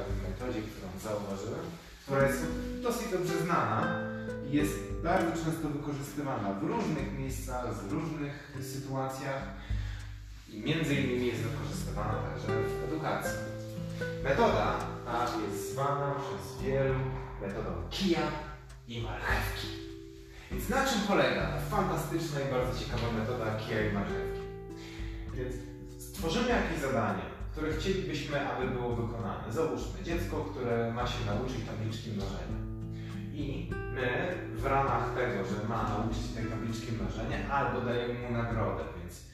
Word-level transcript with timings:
ciekawej 0.00 0.30
metodzie, 0.30 0.60
którą 0.62 0.88
zauważyłem, 1.04 1.66
która 2.02 2.26
jest 2.26 2.42
dosyć 2.82 3.12
dobrze 3.12 3.38
znana 3.38 4.00
i 4.50 4.56
jest 4.56 4.74
bardzo 5.02 5.44
często 5.44 5.68
wykorzystywana 5.68 6.52
w 6.52 6.62
różnych 6.62 7.18
miejscach, 7.18 7.74
w 7.74 7.92
różnych 7.92 8.52
sytuacjach 8.62 9.42
i 10.48 10.60
między 10.60 10.94
innymi 10.94 11.26
jest 11.26 11.40
wykorzystywana 11.40 12.14
także 12.14 12.46
w 12.46 12.92
edukacji. 12.92 13.38
Metoda 14.24 14.76
ta 15.06 15.26
jest 15.50 15.72
zwana 15.72 16.14
przez 16.14 16.62
wielu 16.62 16.94
metodą 17.40 17.70
kija 17.90 18.22
i 18.88 19.02
marchewki. 19.02 19.68
Więc 20.50 20.68
na 20.68 20.86
czym 20.86 21.00
polega 21.08 21.40
ta 21.40 21.60
fantastyczna 21.76 22.40
i 22.40 22.52
bardzo 22.52 22.78
ciekawa 22.78 23.12
metoda 23.12 23.54
kija 23.54 23.90
i 23.90 23.92
marchewki? 23.92 24.40
Więc 25.34 25.54
stworzymy 25.98 26.48
jakieś 26.48 26.78
zadanie, 26.80 27.22
które 27.52 27.72
chcielibyśmy, 27.72 28.48
aby 28.48 28.68
było 28.68 28.96
wykonane. 28.96 29.52
Załóżmy 29.52 30.02
dziecko, 30.04 30.36
które 30.36 30.92
ma 30.92 31.06
się 31.06 31.26
nauczyć 31.26 31.56
tabliczki 31.66 32.10
mnożenia. 32.10 32.60
I 33.32 33.70
my 33.94 34.08
w 34.56 34.66
ramach 34.66 35.14
tego, 35.14 35.44
że 35.44 35.68
ma 35.68 35.82
nauczyć 35.88 36.28
tej 36.34 36.44
tabliczki 36.46 36.92
mnożenia, 36.92 37.50
albo 37.50 37.80
dajemy 37.80 38.14
mu 38.14 38.38
nagrodę, 38.38 38.84
więc 38.98 39.24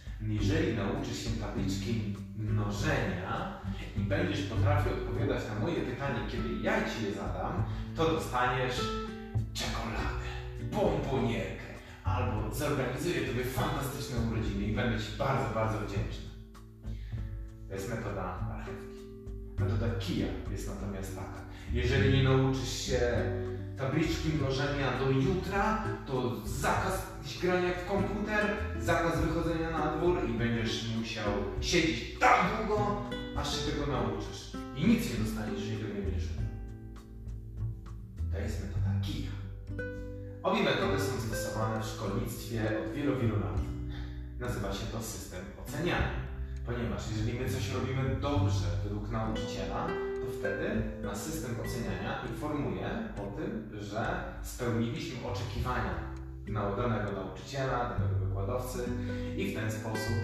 jeżeli 0.42 0.76
nauczysz 0.76 1.24
się 1.24 1.30
tabliczki 1.30 2.16
mnożenia 2.36 3.60
i 3.96 4.00
będziesz 4.00 4.42
potrafił 4.42 4.92
odpowiadać 4.92 5.42
na 5.48 5.60
moje 5.60 5.76
pytanie, 5.76 6.20
kiedy 6.30 6.48
ja 6.62 6.76
Ci 6.90 7.04
je 7.04 7.12
zadam, 7.12 7.64
to 7.96 8.10
dostaniesz 8.10 8.80
czekoladę, 9.54 10.26
bombonierkę, 10.72 11.66
albo 12.04 12.54
zorganizuję 12.54 13.20
Tobie 13.20 13.44
fantastyczne 13.44 14.16
urodziny 14.30 14.64
i 14.66 14.72
będę 14.72 14.98
Ci 14.98 15.18
bardzo, 15.18 15.54
bardzo 15.54 15.78
wdzięczny. 15.78 16.35
To 17.68 17.74
jest 17.74 17.90
metoda 17.90 18.38
marchewki. 18.48 18.96
Metoda 19.58 19.86
kija 19.98 20.26
jest 20.50 20.68
natomiast 20.68 21.16
taka. 21.16 21.40
Jeżeli 21.72 22.18
nie 22.18 22.24
nauczysz 22.24 22.68
się 22.86 23.00
tabliczki 23.76 24.28
mnożenia 24.40 24.98
do 24.98 25.10
jutra, 25.10 25.84
to 26.06 26.40
zakaz 26.44 27.06
grania 27.42 27.72
w 27.72 27.88
komputer, 27.88 28.56
zakaz 28.80 29.20
wychodzenia 29.20 29.70
na 29.70 29.96
dwór 29.96 30.18
i 30.30 30.38
będziesz 30.38 30.88
musiał 30.98 31.32
siedzieć 31.60 32.18
tak 32.18 32.40
długo, 32.56 33.02
aż 33.36 33.56
się 33.56 33.72
tego 33.72 33.92
nauczysz. 33.92 34.52
I 34.76 34.86
nic 34.88 35.10
nie 35.10 35.24
dostaniesz, 35.24 35.60
jeżeli 35.60 35.78
tego 35.78 35.94
nie 35.94 36.00
będziesz. 36.00 36.28
To 38.32 38.38
jest 38.38 38.62
metoda 38.62 38.90
kija. 39.02 39.30
Obie 40.42 40.62
metody 40.62 41.02
są 41.02 41.20
stosowane 41.20 41.82
w 41.82 41.86
szkolnictwie 41.86 42.62
od 42.86 42.92
wielu, 42.94 43.18
wielu 43.20 43.40
lat. 43.40 43.60
Nazywa 44.38 44.72
się 44.72 44.86
to 44.92 45.02
system 45.02 45.40
oceniania. 45.66 46.25
Ponieważ 46.66 47.02
jeżeli 47.10 47.40
my 47.40 47.48
coś 47.48 47.72
robimy 47.72 48.16
dobrze 48.20 48.66
według 48.84 49.10
nauczyciela, 49.10 49.86
to 50.20 50.38
wtedy 50.38 50.82
nasz 51.02 51.18
system 51.18 51.56
oceniania 51.64 52.22
informuje 52.30 52.88
o 53.16 53.36
tym, 53.36 53.70
że 53.80 54.24
spełniliśmy 54.42 55.28
oczekiwania 55.28 56.16
danego 56.76 57.12
nauczyciela, 57.12 57.90
danego 57.90 58.26
wykładowcy 58.26 58.78
i 59.36 59.52
w 59.52 59.54
ten 59.54 59.72
sposób 59.72 60.16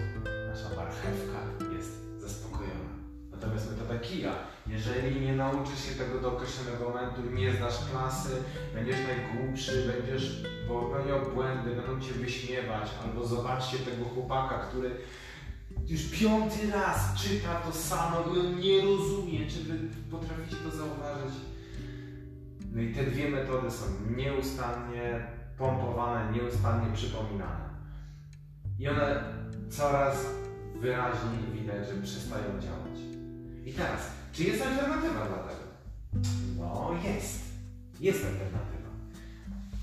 nasza 0.49 0.75
marchewka 0.75 1.39
jest 1.77 2.19
zaspokojona. 2.19 2.93
Natomiast 3.31 3.71
metoda 3.71 3.99
kija, 3.99 4.33
jeżeli 4.67 5.21
nie 5.21 5.35
nauczysz 5.35 5.85
się 5.85 5.95
tego 5.95 6.21
do 6.21 6.37
określonego 6.37 6.89
momentu, 6.89 7.21
nie 7.33 7.53
znasz 7.53 7.77
klasy, 7.91 8.29
będziesz 8.73 8.97
najgłupszy, 9.07 9.93
będziesz 9.93 10.43
popełniał 10.67 11.19
błędy, 11.33 11.75
będą 11.75 12.01
cię 12.01 12.13
wyśmiewać, 12.13 12.91
albo 13.03 13.25
zobaczcie 13.25 13.77
tego 13.77 14.05
chłopaka, 14.05 14.59
który 14.59 14.91
już 15.87 16.03
piąty 16.03 16.71
raz 16.71 17.15
czyta 17.15 17.55
to 17.55 17.71
samo 17.71 18.25
on 18.25 18.59
nie 18.59 18.81
rozumie, 18.81 19.47
czy 19.47 19.63
wy 19.63 19.79
potraficie 20.11 20.55
to 20.55 20.77
zauważyć. 20.77 21.33
No 22.71 22.81
i 22.81 22.93
te 22.93 23.03
dwie 23.03 23.29
metody 23.29 23.71
są 23.71 23.85
nieustannie 24.17 25.27
pompowane, 25.57 26.31
nieustannie 26.31 26.93
przypominane. 26.93 27.69
I 28.79 28.87
one 28.87 29.23
coraz 29.69 30.25
wyraźniej 30.81 31.61
widać, 31.61 31.87
że 31.87 32.01
przestają 32.01 32.59
działać. 32.61 32.99
I 33.65 33.73
teraz, 33.73 34.01
czy 34.31 34.43
jest 34.43 34.61
alternatywa 34.61 35.25
dla 35.25 35.37
tego? 35.37 35.63
No 36.57 36.91
jest. 37.03 37.39
Jest 37.99 38.25
alternatywa. 38.25 38.89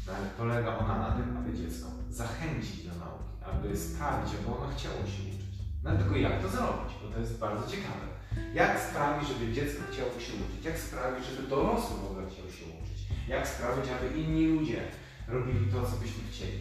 No, 0.06 0.12
ale 0.12 0.26
polega 0.38 0.78
ona 0.78 0.98
na 0.98 1.10
tym, 1.10 1.36
aby 1.36 1.58
dziecko 1.58 1.88
zachęcić 2.10 2.82
do 2.84 2.90
nauki, 2.98 3.24
aby 3.52 3.76
sprawić, 3.76 4.32
aby 4.34 4.56
ono 4.56 4.68
chciało 4.76 4.96
się 4.96 5.22
uczyć. 5.22 5.49
No 5.84 5.96
tylko 5.96 6.16
jak 6.16 6.42
to 6.42 6.48
zrobić? 6.48 6.92
Bo 7.02 7.08
to 7.14 7.20
jest 7.20 7.38
bardzo 7.38 7.70
ciekawe. 7.70 8.06
Jak 8.54 8.80
sprawić, 8.80 9.28
żeby 9.28 9.52
dziecko 9.52 9.82
chciało 9.90 10.10
się 10.10 10.32
uczyć? 10.32 10.64
Jak 10.64 10.78
sprawić, 10.78 11.26
żeby 11.26 11.48
dorosły 11.48 11.96
w 11.96 12.10
ogóle 12.10 12.26
chciał 12.26 12.50
się 12.56 12.64
uczyć? 12.64 12.98
Jak 13.28 13.48
sprawić, 13.48 13.84
aby 13.90 14.20
inni 14.20 14.46
ludzie 14.46 14.80
robili 15.28 15.72
to, 15.72 15.82
co 15.90 15.96
byśmy 15.96 16.22
chcieli? 16.30 16.60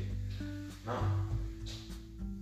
No. 0.85 0.93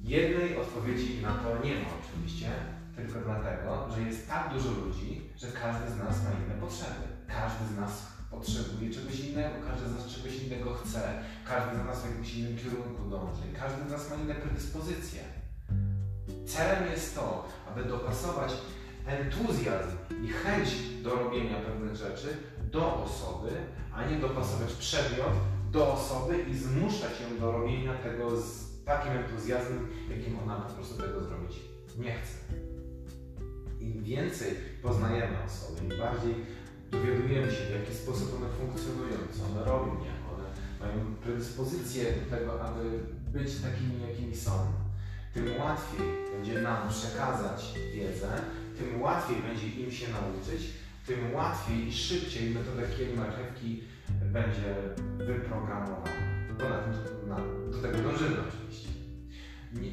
Jednej 0.03 0.57
odpowiedzi 0.57 1.21
na 1.21 1.33
to 1.33 1.66
nie 1.66 1.75
ma 1.75 1.89
oczywiście, 2.01 2.49
tylko 2.95 3.19
dlatego, 3.19 3.89
że 3.95 4.01
jest 4.01 4.27
tak 4.29 4.53
dużo 4.53 4.71
ludzi, 4.71 5.21
że 5.37 5.47
każdy 5.47 5.91
z 5.91 5.97
nas 5.97 6.23
ma 6.23 6.29
inne 6.31 6.61
potrzeby. 6.61 7.05
Każdy 7.27 7.73
z 7.73 7.77
nas 7.77 8.07
potrzebuje 8.31 8.93
czegoś 8.93 9.19
innego, 9.19 9.55
każdy 9.69 9.89
z 9.89 9.95
nas 9.95 10.07
czegoś 10.16 10.35
innego 10.43 10.73
chce, 10.73 11.23
każdy 11.45 11.75
z 11.75 11.85
nas 11.85 12.01
w 12.01 12.09
jakimś 12.09 12.33
innym 12.35 12.57
kierunku 12.57 13.09
dąży, 13.09 13.43
każdy 13.59 13.89
z 13.89 13.91
nas 13.91 14.09
ma 14.09 14.16
inne 14.16 14.35
predyspozycje. 14.35 15.21
Celem 16.45 16.91
jest 16.91 17.15
to, 17.15 17.47
aby 17.67 17.83
dopasować 17.83 18.51
entuzjazm 19.05 19.97
i 20.23 20.27
chęć 20.27 20.69
do 21.03 21.15
robienia 21.15 21.61
pewnych 21.61 21.95
rzeczy 21.95 22.38
do 22.71 23.03
osoby, 23.03 23.49
a 23.93 24.05
nie 24.05 24.17
dopasować 24.17 24.73
przedmiot 24.73 25.33
do 25.71 25.93
osoby 25.93 26.45
i 26.51 26.57
zmuszać 26.57 27.11
ją 27.21 27.39
do 27.39 27.51
robienia 27.51 27.93
tego 27.93 28.41
z 28.41 28.67
takim 28.85 29.11
entuzjazmem, 29.11 29.87
jakim 30.09 30.39
ona 30.39 30.55
po 30.55 30.73
prostu 30.73 31.01
tego 31.01 31.23
zrobić 31.23 31.59
nie 31.97 32.16
chce. 32.16 32.37
Im 33.79 34.03
więcej 34.03 34.55
poznajemy 34.83 35.43
osoby, 35.45 35.81
im 35.83 35.99
bardziej 35.99 36.35
dowiadujemy 36.91 37.51
się, 37.51 37.66
w 37.66 37.79
jaki 37.79 37.93
sposób 37.93 38.35
one 38.35 38.49
funkcjonują, 38.49 39.17
co 39.31 39.45
one 39.45 39.66
robią, 39.66 39.91
jak 40.05 40.33
one 40.33 40.43
mają 40.79 41.16
predyspozycję 41.16 42.03
do 42.03 42.37
tego, 42.37 42.61
aby 42.61 42.99
być 43.33 43.55
takimi, 43.55 44.01
jakimi 44.09 44.35
są, 44.35 44.51
tym 45.37 45.59
łatwiej 45.59 45.99
będzie 46.33 46.61
nam 46.61 46.89
przekazać 46.89 47.73
wiedzę, 47.95 48.29
tym 48.77 49.01
łatwiej 49.01 49.37
będzie 49.41 49.67
im 49.67 49.91
się 49.91 50.05
nauczyć, 50.11 50.61
tym 51.05 51.33
łatwiej 51.33 51.87
i 51.87 51.93
szybciej 51.93 52.49
metoda 52.49 52.81
kieli 52.97 53.17
marchewki 53.17 53.83
będzie 54.09 54.75
wyprogramowana. 55.17 56.11
Bo 56.59 56.69
na 56.69 56.77
tym, 56.77 56.93
na, 57.29 57.35
do 57.71 57.81
tego 57.81 57.97
dążymy 57.97 58.37
oczywiście. 58.47 58.89
Nie, 59.73 59.91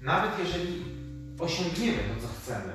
nawet 0.00 0.38
jeżeli 0.38 0.84
osiągniemy 1.38 1.98
to, 1.98 2.22
co 2.22 2.28
chcemy, 2.40 2.72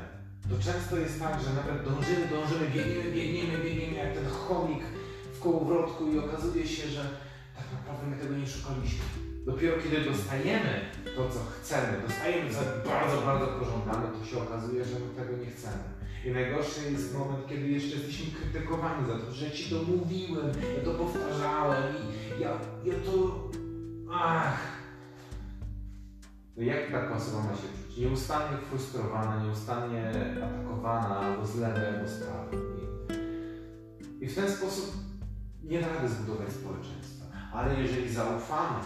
to 0.50 0.64
często 0.64 0.98
jest 0.98 1.20
tak, 1.20 1.42
że 1.42 1.54
nawet 1.54 1.84
dążymy, 1.84 2.28
dążymy, 2.28 2.70
biegniemy, 2.70 3.12
biegniemy, 3.12 3.64
biegniemy 3.64 3.94
jak 3.94 4.14
ten 4.14 4.26
chomik 4.26 4.84
w 5.34 5.40
kołowrotku 5.40 6.12
i 6.12 6.20
okazuje 6.20 6.68
się, 6.68 6.88
że 6.88 7.04
tak 7.56 7.66
naprawdę 7.72 8.08
my 8.08 8.18
tego 8.18 8.36
nie 8.36 8.48
szukaliśmy. 8.48 9.33
Dopiero 9.46 9.78
kiedy 9.84 10.12
dostajemy 10.12 10.82
to, 11.16 11.30
co 11.30 11.40
chcemy, 11.40 12.02
dostajemy 12.08 12.50
co 12.50 12.90
bardzo, 12.90 13.22
bardzo 13.22 13.48
pożądane, 13.48 14.08
to 14.20 14.26
się 14.26 14.38
okazuje, 14.38 14.86
że 14.86 15.00
my 15.00 15.24
tego 15.24 15.38
nie 15.38 15.52
chcemy. 15.52 15.84
I 16.26 16.32
najgorszy 16.32 16.92
jest 16.92 17.18
moment, 17.18 17.48
kiedy 17.48 17.68
jeszcze 17.68 17.98
jesteśmy 17.98 18.26
krytykowani 18.40 19.08
za 19.08 19.20
to, 19.20 19.32
że 19.32 19.52
Ci 19.52 19.70
to 19.70 19.84
mówiłem, 19.84 20.48
ja 20.78 20.84
to 20.86 20.94
powtarzałem 20.94 21.84
i 21.96 22.42
ja, 22.42 22.50
ja 22.84 22.94
to... 23.06 23.50
Ach! 24.14 24.60
No 26.58 26.64
jak 26.64 26.92
taka 26.92 27.16
osoba 27.16 27.44
ma 27.44 27.56
się 27.56 27.62
czuć? 27.62 27.98
Nieustannie 27.98 28.58
frustrowana, 28.58 29.44
nieustannie 29.44 30.12
atakowana, 30.44 31.18
albo 31.18 31.46
zlewy, 31.46 31.88
albo 31.88 32.10
sprawy. 32.10 32.58
I, 34.22 34.26
I 34.26 34.28
w 34.28 34.36
ten 34.36 34.52
sposób 34.52 34.94
nie 35.64 35.82
da 35.82 35.88
rady 35.88 36.10
zbudować 36.10 36.50
społeczeństwa. 36.54 37.26
Ale 37.54 37.82
jeżeli 37.82 38.14
zaufamy 38.14 38.80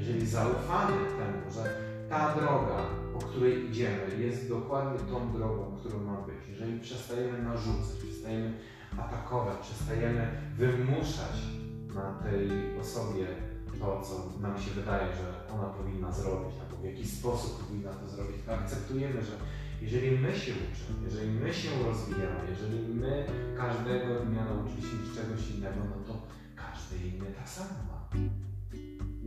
jeżeli 0.00 0.26
zaufamy 0.26 0.92
temu, 0.92 1.50
że 1.54 1.76
ta 2.08 2.34
droga, 2.34 2.86
po 3.12 3.18
której 3.18 3.70
idziemy, 3.70 4.16
jest 4.18 4.48
dokładnie 4.48 4.98
tą 4.98 5.32
drogą, 5.32 5.76
którą 5.80 6.04
ma 6.04 6.16
być, 6.20 6.48
jeżeli 6.48 6.80
przestajemy 6.80 7.42
narzucać, 7.42 7.96
przestajemy 8.02 8.52
atakować, 8.98 9.58
przestajemy 9.58 10.28
wymuszać 10.56 11.36
na 11.94 12.12
tej 12.22 12.50
osobie 12.80 13.26
to, 13.80 14.02
co 14.02 14.40
nam 14.40 14.60
się 14.60 14.70
wydaje, 14.70 15.06
że 15.06 15.54
ona 15.54 15.64
powinna 15.64 16.12
zrobić, 16.12 16.54
albo 16.60 16.76
w 16.82 16.84
jaki 16.84 17.06
sposób 17.08 17.64
powinna 17.64 17.92
to 17.92 18.08
zrobić, 18.08 18.36
to 18.46 18.54
akceptujemy, 18.54 19.22
że 19.22 19.32
jeżeli 19.82 20.18
my 20.18 20.32
się 20.38 20.52
uczymy, 20.52 21.04
jeżeli 21.04 21.30
my 21.30 21.54
się 21.54 21.68
rozwijamy, 21.86 22.40
jeżeli 22.50 22.94
my 22.94 23.26
każdego 23.56 24.20
dnia 24.20 24.44
nauczyliśmy 24.44 24.90
się 24.90 25.22
czegoś 25.22 25.50
innego, 25.50 25.80
no 25.90 25.96
to 26.06 26.20
każdy 26.56 27.08
inny 27.08 27.26
tak 27.38 27.48
samo 27.48 27.74
ma. 27.88 28.00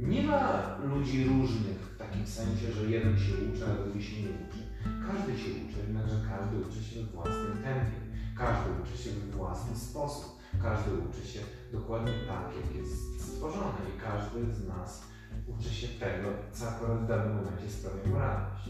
Nie 0.07 0.23
ma 0.23 0.77
ludzi 0.83 1.23
różnych 1.23 1.77
w 1.77 1.97
takim 1.97 2.27
sensie, 2.27 2.71
że 2.71 2.89
jeden 2.89 3.17
się 3.17 3.31
uczy, 3.33 3.65
a 3.65 3.83
drugi 3.83 4.03
się 4.03 4.21
nie 4.21 4.29
uczy. 4.29 4.59
Każdy 5.07 5.37
się 5.37 5.49
uczy, 5.49 5.79
jednakże 5.79 6.15
każdy 6.29 6.57
uczy 6.67 6.83
się 6.83 7.03
we 7.03 7.11
własnym 7.11 7.57
tempie, 7.63 7.97
każdy 8.37 8.69
uczy 8.81 9.03
się 9.03 9.09
we 9.09 9.37
własny 9.37 9.75
sposób, 9.75 10.39
każdy 10.61 10.91
uczy 10.91 11.27
się 11.27 11.39
dokładnie 11.71 12.11
tak, 12.27 12.47
jak 12.61 12.75
jest 12.75 13.21
stworzony 13.21 13.79
i 13.95 14.01
każdy 14.01 14.53
z 14.53 14.67
nas 14.67 15.03
uczy 15.47 15.69
się 15.69 15.87
tego, 15.87 16.29
co 16.51 16.69
akurat 16.69 17.03
w 17.03 17.07
danym 17.07 17.35
momencie 17.35 17.69
sprawia 17.69 18.09
mu 18.09 18.19
radość. 18.19 18.69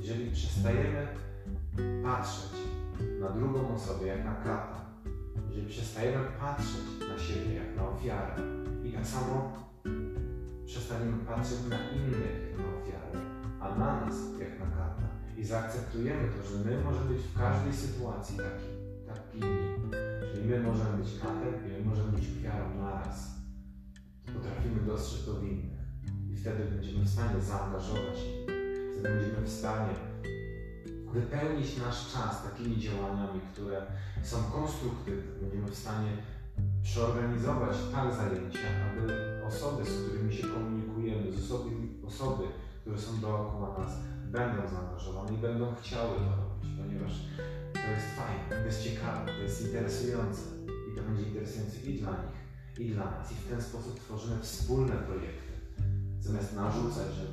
Jeżeli 0.00 0.30
przestajemy 0.30 1.06
patrzeć 2.02 2.52
na 3.20 3.28
drugą 3.28 3.74
osobę 3.74 4.06
jak 4.06 4.24
na 4.24 4.34
kata, 4.34 4.80
jeżeli 5.48 5.66
przestajemy 5.66 6.24
patrzeć 6.40 6.86
na 7.08 7.18
siebie 7.18 7.54
jak 7.54 7.76
na 7.76 7.88
ofiarę 7.88 8.42
i 8.84 8.92
tak 8.92 9.06
samo 9.06 9.65
przestaniemy 10.66 11.24
patrzeć 11.24 11.58
na 11.70 11.90
innych 11.90 12.20
jak 12.20 12.58
na 12.58 12.64
ofiarę, 12.76 13.20
a 13.60 13.78
na 13.78 14.00
nas 14.00 14.14
jak 14.40 14.60
na 14.60 14.66
kata 14.66 15.08
i 15.36 15.44
zaakceptujemy 15.44 16.28
to, 16.28 16.48
że 16.48 16.64
my 16.64 16.84
możemy 16.84 17.14
być 17.14 17.22
w 17.22 17.38
każdej 17.38 17.72
sytuacji 17.72 18.36
taki, 18.36 18.68
takimi, 19.06 19.46
czyli 20.32 20.48
my 20.48 20.60
możemy 20.60 20.96
być 20.96 21.18
katem 21.18 21.54
i 21.66 21.72
my 21.72 21.90
możemy 21.90 22.12
być 22.12 22.24
ofiarą 22.38 22.74
naraz, 22.80 23.34
potrafimy 24.34 24.80
dostrzec 24.86 25.26
to 25.26 25.32
w 25.32 25.44
innych. 25.44 25.80
I 26.32 26.36
wtedy 26.36 26.64
będziemy 26.64 27.04
w 27.04 27.08
stanie 27.08 27.40
zaangażować 27.40 28.18
ich, 28.18 28.42
wtedy 28.92 29.08
będziemy 29.08 29.46
w 29.46 29.50
stanie 29.50 29.94
wypełnić 31.12 31.76
nasz 31.76 32.12
czas 32.12 32.42
takimi 32.42 32.80
działaniami, 32.80 33.40
które 33.52 33.82
są 34.22 34.36
konstruktywne. 34.42 35.32
Będziemy 35.40 35.68
w 35.68 35.74
stanie 35.74 36.10
przeorganizować 36.82 37.76
tak 37.92 38.14
zajęcia, 38.14 38.68
aby 38.90 39.35
osoby, 39.46 39.84
z 39.84 40.02
którymi 40.02 40.34
się 40.34 40.46
komunikujemy, 40.46 41.32
z 41.32 41.44
osoby, 41.44 41.70
osoby, 42.06 42.44
które 42.80 42.98
są 42.98 43.20
dookoła 43.20 43.78
nas, 43.78 43.92
będą 44.30 44.68
zaangażowane 44.68 45.34
i 45.34 45.38
będą 45.38 45.74
chciały 45.74 46.16
to 46.16 46.36
robić, 46.36 46.70
ponieważ 46.78 47.12
to 47.72 47.90
jest 47.90 48.06
fajne, 48.16 48.62
to 48.62 48.66
jest 48.66 48.82
ciekawe, 48.82 49.26
to 49.26 49.42
jest 49.42 49.62
interesujące 49.62 50.42
i 50.92 50.96
to 50.96 51.02
będzie 51.02 51.22
interesujące 51.22 51.76
i 51.80 51.98
dla 52.00 52.10
nich, 52.10 52.38
i 52.78 52.90
dla 52.90 53.04
nas. 53.04 53.32
I 53.32 53.34
w 53.34 53.48
ten 53.48 53.62
sposób 53.62 54.00
tworzymy 54.00 54.42
wspólne 54.42 54.92
projekty, 54.92 55.52
zamiast 56.20 56.56
narzucać, 56.56 57.14
że 57.14 57.26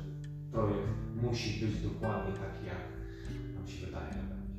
projekt 0.52 0.88
musi 1.22 1.66
być 1.66 1.82
dokładnie 1.82 2.32
taki, 2.32 2.66
jak 2.66 2.82
nam 3.54 3.68
się 3.68 3.86
wydaje, 3.86 4.12
że 4.12 4.18
będzie. 4.18 4.54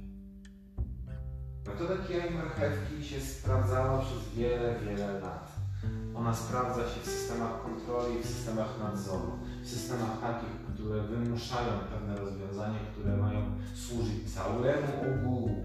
Metoda 1.67 2.07
kija 2.07 2.25
i 2.25 2.33
marchewki 2.33 3.03
się 3.03 3.21
sprawdzała 3.21 4.01
przez 4.01 4.33
wiele, 4.35 4.79
wiele 4.79 5.19
lat. 5.19 5.54
Ona 6.17 6.33
sprawdza 6.35 6.81
się 6.81 7.01
w 7.01 7.05
systemach 7.05 7.63
kontroli, 7.63 8.23
w 8.23 8.25
systemach 8.25 8.79
nadzoru, 8.79 9.31
w 9.63 9.69
systemach 9.69 10.21
takich, 10.21 10.73
które 10.73 11.01
wymuszają 11.01 11.71
pewne 11.91 12.15
rozwiązania, 12.15 12.79
które 12.91 13.17
mają 13.17 13.41
służyć 13.75 14.33
całemu 14.33 14.87
ogółu 15.11 15.63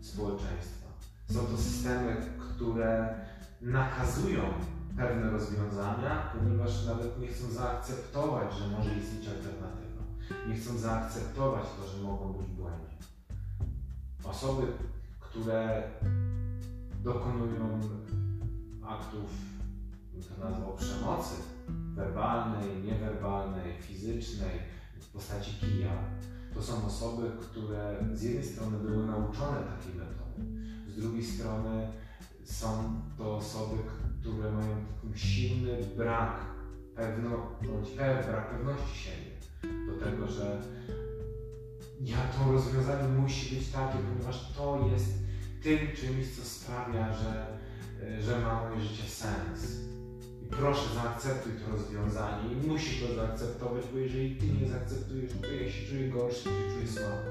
społeczeństwa. 0.00 0.86
Są 1.30 1.40
to 1.40 1.56
systemy, 1.56 2.16
które 2.38 3.14
nakazują 3.60 4.42
pewne 4.96 5.30
rozwiązania, 5.30 6.32
ponieważ 6.38 6.86
nawet 6.86 7.20
nie 7.20 7.26
chcą 7.26 7.50
zaakceptować, 7.50 8.54
że 8.54 8.68
może 8.68 8.94
istnieć 8.94 9.28
alternatywa. 9.28 10.02
Nie 10.48 10.54
chcą 10.54 10.78
zaakceptować 10.78 11.64
to, 11.64 11.88
że 11.88 12.02
mogą 12.02 12.32
być 12.32 12.46
w 12.46 12.54
błędzie. 12.54 12.96
Osoby, 14.24 14.62
które 15.20 15.82
dokonują 17.02 17.80
aktów, 18.86 19.49
to 20.22 20.48
nazwał 20.48 20.76
przemocy 20.76 21.34
werbalnej, 21.94 22.82
niewerbalnej, 22.82 23.82
fizycznej 23.82 24.60
w 25.00 25.08
postaci 25.08 25.50
kija, 25.60 25.92
to 26.54 26.62
są 26.62 26.86
osoby, 26.86 27.30
które 27.40 27.96
z 28.14 28.22
jednej 28.22 28.44
strony 28.44 28.78
były 28.78 29.06
nauczone 29.06 29.56
takiej 29.56 29.94
metody, 29.94 30.42
z 30.88 31.00
drugiej 31.00 31.24
strony 31.24 31.88
są 32.44 33.00
to 33.18 33.36
osoby, 33.36 33.76
które 34.20 34.52
mają 34.52 34.76
taki 35.02 35.20
silny 35.20 35.78
brak 35.96 36.36
pewno, 36.94 37.30
brak 38.26 38.50
pewności 38.50 38.98
siebie 38.98 39.30
do 39.86 40.04
tego, 40.04 40.28
że 40.28 40.62
ja 42.00 42.16
to 42.16 42.52
rozwiązanie 42.52 43.08
musi 43.08 43.56
być 43.56 43.68
takie, 43.68 43.98
ponieważ 43.98 44.52
to 44.56 44.88
jest 44.92 45.12
tym 45.62 45.78
czymś, 45.78 46.36
co 46.36 46.44
sprawia, 46.44 47.12
że, 47.12 47.58
że 48.20 48.40
ma 48.40 48.64
moje 48.64 48.80
życie 48.80 49.08
sens. 49.08 49.80
Proszę, 50.50 50.94
zaakceptuj 50.94 51.52
to 51.52 51.72
rozwiązanie 51.72 52.52
i 52.52 52.66
musisz 52.68 53.00
to 53.00 53.14
zaakceptować, 53.14 53.84
bo 53.92 53.98
jeżeli 53.98 54.36
ty 54.36 54.46
nie 54.46 54.68
zaakceptujesz, 54.68 55.30
to 55.40 55.46
ja 55.46 55.70
się 55.70 55.86
czuję 55.86 56.08
gorszy, 56.08 56.44
to 56.44 56.50
się 56.50 56.74
czuję 56.74 56.88
słabo. 56.88 57.30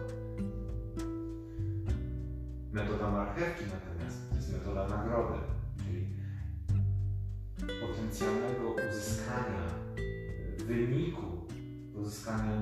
Metoda 2.71 3.11
marchewki 3.11 3.63
natomiast 3.65 4.29
to 4.29 4.35
jest 4.35 4.53
metoda 4.53 4.87
nagrody, 4.87 5.39
czyli 5.77 6.05
potencjalnego 7.81 8.75
uzyskania 8.89 9.61
wyniku, 10.67 11.47
uzyskania 11.95 12.61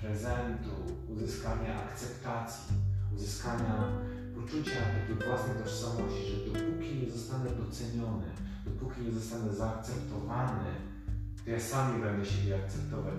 prezentu, 0.00 0.70
uzyskania 1.08 1.84
akceptacji, 1.84 2.74
uzyskania 3.14 3.88
poczucia 4.34 4.70
takiej 4.70 5.26
własnej 5.28 5.56
tożsamości, 5.64 6.26
że 6.26 6.52
dopóki 6.52 6.94
nie 6.94 7.10
zostanę 7.10 7.50
doceniony, 7.50 8.26
dopóki 8.68 9.00
nie 9.02 9.12
zostanę 9.12 9.54
zaakceptowany, 9.54 10.70
to 11.44 11.50
ja 11.50 11.60
sam 11.60 11.96
nie 11.96 12.04
będę 12.04 12.26
siebie 12.26 12.64
akceptował. 12.64 13.12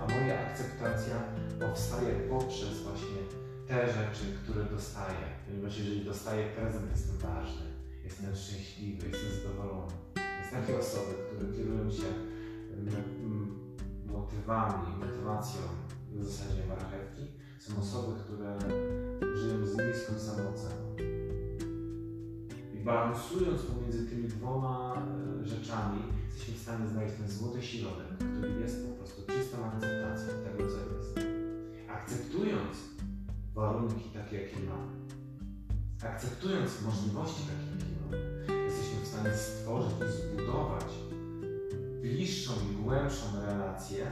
A 0.00 0.04
moja 0.14 0.46
akceptacja 0.46 1.14
powstaje 1.60 2.14
poprzez 2.14 2.82
właśnie 2.82 3.20
te 3.68 3.86
rzeczy, 3.86 4.24
które 4.42 4.64
dostaję. 4.64 5.26
Ponieważ 5.46 5.78
jeżeli 5.78 6.04
dostaję 6.04 6.46
prezent, 6.56 6.90
jestem 6.90 7.16
ważny, 7.16 7.66
jestem 8.04 8.36
szczęśliwy, 8.36 9.08
jestem 9.08 9.30
zadowolony. 9.42 9.92
Jest 10.40 10.50
takie 10.50 10.78
osoby, 10.78 11.14
które 11.26 11.52
kierują 11.52 11.90
się 11.90 12.10
motywami, 14.06 14.96
motywacją 15.00 15.60
na 16.12 16.24
zasadzie 16.24 16.66
marchewki, 16.68 17.26
są 17.58 17.80
osoby, 17.80 18.20
które 18.24 18.58
żyją 19.36 19.66
z 19.66 19.70
niską 19.70 20.18
samooceną. 20.18 20.89
Balansując 22.90 23.62
pomiędzy 23.62 24.06
tymi 24.06 24.28
dwoma 24.28 25.02
e, 25.42 25.48
rzeczami, 25.48 26.02
jesteśmy 26.26 26.54
w 26.54 26.62
stanie 26.62 26.88
znaleźć 26.88 27.14
ten 27.16 27.30
złoty 27.30 27.62
środek, 27.62 28.06
który 28.16 28.60
jest 28.60 28.86
po 28.88 28.94
prostu 28.94 29.22
czystą 29.26 29.64
akceptacją 29.64 30.28
tego, 30.44 30.70
co 30.70 30.78
jest. 30.78 31.20
Akceptując 31.88 32.76
warunki 33.54 34.10
takie, 34.10 34.42
jakie 34.42 34.56
mamy, 34.56 34.92
akceptując 36.02 36.82
możliwości 36.82 37.42
takie, 37.42 37.70
jakie 37.72 38.00
mamy, 38.00 38.64
jesteśmy 38.64 39.00
w 39.02 39.06
stanie 39.06 39.34
stworzyć 39.34 39.92
i 39.92 40.34
zbudować 40.34 40.90
bliższą 42.02 42.52
i 42.70 42.82
głębszą 42.82 43.26
relację 43.46 44.06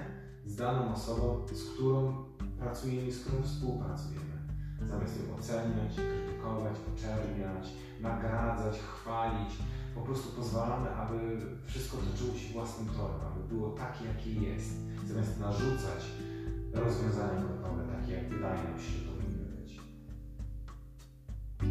z 0.47 0.57
daną 0.57 0.95
osobą, 0.95 1.47
z 1.53 1.65
którą 1.65 2.25
pracujemy, 2.59 3.13
z 3.13 3.25
którą 3.25 3.43
współpracujemy. 3.43 4.38
Zamiast 4.83 5.17
ją 5.17 5.37
oceniać, 5.37 5.95
krytykować, 5.95 6.77
oczerniać, 6.95 7.73
nagradzać, 8.01 8.79
chwalić, 8.79 9.51
po 9.95 10.01
prostu 10.01 10.37
pozwalamy, 10.37 10.91
aby 10.91 11.19
wszystko 11.67 11.97
toczyło 11.97 12.39
się 12.39 12.53
własnym 12.53 12.89
torem, 12.89 13.21
aby 13.33 13.55
było 13.55 13.71
takie, 13.71 14.05
jakie 14.05 14.33
jest, 14.33 14.71
zamiast 15.07 15.41
narzucać 15.41 16.01
rozwiązania 16.73 17.43
gotowe, 17.43 17.83
takie 18.01 18.13
jak 18.13 18.29
wydaje 18.29 18.65
nam 18.65 18.81
się, 18.81 18.91
że 18.91 19.13
powinny 19.13 19.45
być. 19.45 19.81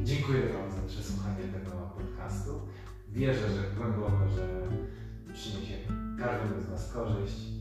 Dziękuję 0.04 0.54
Wam 0.54 0.72
za 0.72 0.88
przesłuchanie 0.88 1.44
tego 1.44 1.72
podcastu. 1.72 2.52
Wierzę, 3.10 3.50
że 3.50 3.76
głęboko, 3.78 4.30
że 4.36 4.68
przyniesie 5.34 5.78
każdemu 6.20 6.62
z 6.62 6.70
Was 6.70 6.94
korzyść 6.94 7.58